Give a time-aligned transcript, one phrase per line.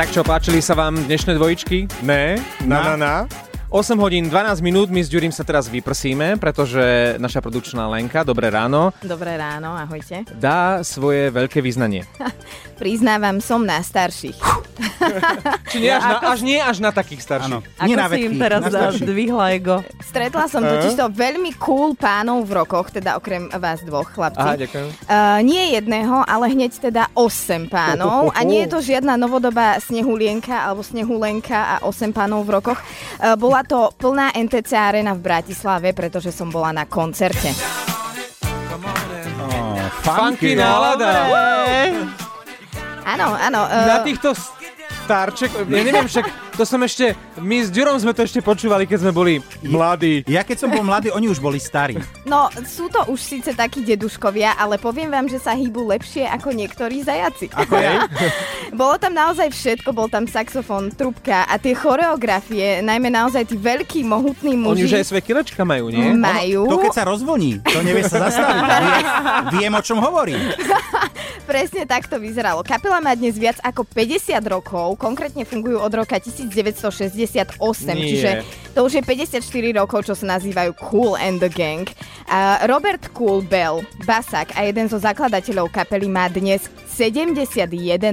[0.00, 1.84] Tak čo, páčili sa vám dnešné dvojičky?
[2.08, 2.40] Ne?
[2.64, 3.14] Na, na, na.
[3.68, 8.48] 8 hodín 12 minút, my s Ďurím sa teraz vyprsíme, pretože naša produkčná Lenka, dobré
[8.48, 8.96] ráno.
[9.04, 10.24] Dobré ráno, ahojte.
[10.40, 12.08] Dá svoje veľké význanie.
[12.80, 14.40] Priznávam, som na starších.
[15.72, 17.52] Či nie až, na, až nie až na takých starších.
[17.52, 17.58] Áno.
[17.78, 18.60] Ako na si im teraz
[18.98, 19.84] zdvihla ego?
[20.02, 24.40] Stretla som totiž to veľmi cool pánov v rokoch, teda okrem vás dvoch chlapci.
[24.40, 24.86] Aha, ďakujem.
[25.06, 28.32] Uh, nie jedného, ale hneď teda 8 pánov.
[28.34, 32.80] A nie je to žiadna novodobá snehulienka alebo snehulenka a 8 pánov v rokoch.
[33.20, 37.52] Uh, bola to plná NTC Arena v Bratislave, pretože som bola na koncerte.
[39.40, 41.28] Oh, funky nálada.
[43.04, 43.60] Áno, áno.
[43.66, 43.86] Uh...
[43.88, 44.32] Na týchto
[45.10, 49.02] starček, ja neviem však, to som ešte, my s Ďurom sme to ešte počúvali, keď
[49.02, 49.34] sme boli
[49.66, 50.22] mladí.
[50.30, 51.98] Ja keď som bol mladý, oni už boli starí.
[52.22, 56.54] No, sú to už síce takí deduškovia, ale poviem vám, že sa hýbu lepšie ako
[56.54, 57.50] niektorí zajaci.
[57.50, 58.06] Ako ja?
[58.80, 64.06] Bolo tam naozaj všetko, bol tam saxofón, trubka a tie choreografie, najmä naozaj tí veľkí,
[64.06, 64.70] mohutní muži.
[64.78, 66.14] Oni už aj svoje kilečka majú, nie?
[66.14, 66.70] Majú.
[66.70, 68.62] Ono, to keď sa rozvoní, to nevie sa zastaviť.
[68.62, 69.02] Vie,
[69.66, 70.38] viem, o čom hovorím.
[71.50, 72.62] Presne tak to vyzeralo.
[72.62, 77.58] Kapela má dnes viac ako 50 rokov, konkrétne fungujú od roka 1968,
[77.90, 78.06] Nie.
[78.06, 78.30] čiže
[78.70, 79.42] to už je 54
[79.74, 81.90] rokov, čo sa nazývajú Cool and the Gang.
[82.30, 87.66] A Robert Cool Bell, basák a jeden zo zakladateľov kapely má dnes 71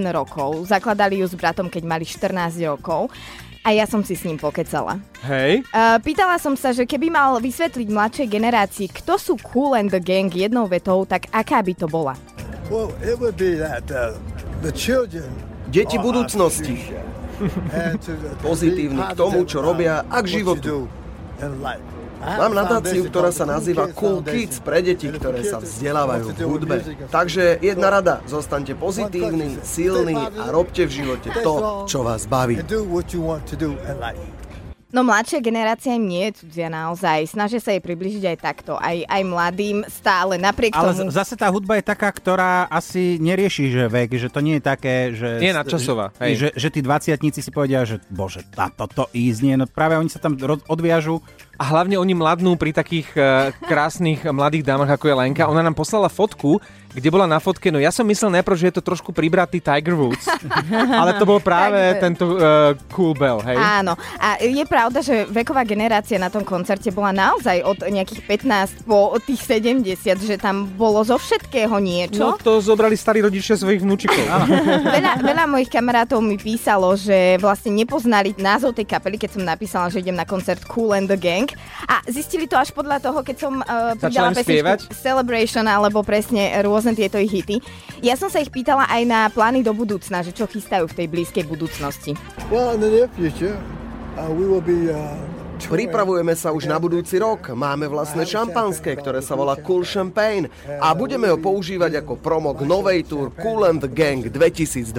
[0.09, 0.65] rokov.
[0.65, 3.13] Zakladali ju s bratom, keď mali 14 rokov
[3.61, 4.97] a ja som si s ním pokecala.
[5.29, 5.61] Hej.
[5.69, 10.01] Uh, pýtala som sa, že keby mal vysvetliť mladšej generácii, kto sú Cool and the
[10.01, 12.17] Gang jednou vetou, tak aká by to bola?
[12.67, 12.91] Uh,
[15.67, 16.75] Deti budúcnosti.
[18.47, 20.87] Pozitívni k tomu, čo robia a k životu.
[22.17, 26.75] Mám nadáciu, ktorá sa nazýva Cool Kids pre deti, ktoré sa vzdelávajú v hudbe.
[27.13, 32.57] Takže jedna rada, zostaňte pozitívni, silní a robte v živote to, čo vás baví.
[34.87, 37.27] No mladšia generácia im nie je cudzia naozaj.
[37.27, 38.79] Snažia sa jej približiť aj takto.
[38.79, 41.11] Aj, aj mladým stále, napriek Ale tomu...
[41.11, 45.11] zase tá hudba je taká, ktorá asi nerieši, že vek, že to nie je také,
[45.11, 45.43] že...
[45.43, 46.15] Nie nadčasová.
[46.23, 46.39] Hej.
[46.39, 49.55] Že, že tí dvaciatníci si povedia, že bože, tá, toto ísť nie.
[49.59, 50.39] No práve oni sa tam
[50.71, 51.19] odviažu
[51.57, 55.49] a hlavne oni mladnú pri takých uh, krásnych mladých dámach, ako je Lenka.
[55.49, 56.61] Ona nám poslala fotku,
[56.97, 59.93] kde bola na fotke, no ja som myslel najprv, že je to trošku pribratý Tiger
[59.93, 60.25] Woods,
[61.01, 63.53] ale to bol práve tento uh, Cool Bell, hej?
[63.53, 63.93] Áno.
[64.17, 69.13] A je pravda, že veková generácia na tom koncerte bola naozaj od nejakých 15 po
[69.21, 69.93] tých 70,
[70.25, 72.33] že tam bolo zo všetkého niečo.
[72.33, 74.17] No to zobrali starí rodičia svojich vnúčikov.
[74.97, 79.93] veľa, veľa mojich kamarátov mi písalo, že vlastne nepoznali názov tej kapely, keď som napísala,
[79.93, 81.46] že idem na koncert Cool and the Gang.
[81.87, 86.97] A zistili to až podľa toho, keď som uh, pridala pesničku Celebration alebo presne rôzne
[86.97, 87.61] tieto ich hity.
[88.01, 91.07] Ja som sa ich pýtala aj na plány do budúcna, že čo chystajú v tej
[91.07, 92.17] blízkej budúcnosti.
[92.49, 93.55] Well, in the near future,
[94.17, 95.37] uh, we will be, uh...
[95.57, 97.49] Pripravujeme sa už na budúci rok.
[97.57, 102.61] Máme vlastné šampanské, ktoré sa volá Cool Champagne a budeme ho používať ako promo k
[102.61, 104.93] novej túr Cool and Gang 2023.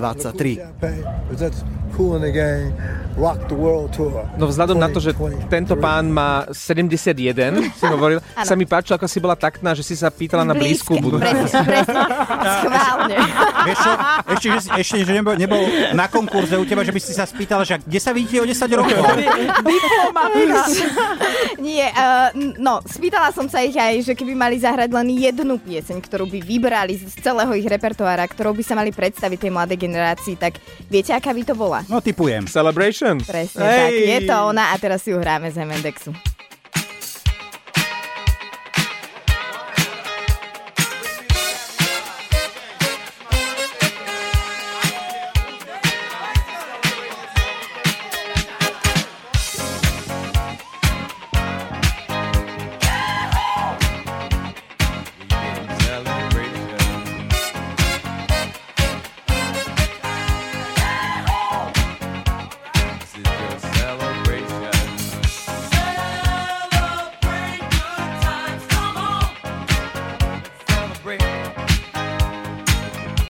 [4.38, 8.62] No vzhľadom 20, na to, že 20, tento pán má 71, si hovoril, sa mi
[8.62, 11.54] páčilo, ako si bola taktná, že si sa pýtala na blízku budúcnosť.
[12.62, 13.16] schválne.
[13.66, 13.92] Vieš čo,
[14.30, 15.62] ešte, že, ešte, že nebol, nebol
[15.98, 18.78] na konkurze u teba, že by si sa spýtala, že kde sa vidíte o 10
[18.78, 19.02] rokov?
[21.66, 22.30] Nie, uh,
[22.62, 26.38] no, spýtala som sa ich aj, že keby mali zahrať len jednu pieseň, ktorú by
[26.38, 31.10] vybrali z celého ich repertoára, ktorou by sa mali predstaviť tej mladej generácii, tak viete,
[31.10, 31.77] aká by to bola?
[31.86, 32.50] No, typujem.
[32.50, 33.22] Celebration.
[33.22, 33.78] Presne hey.
[33.78, 36.10] tak, je to ona a teraz si ju hráme z Hemendexu.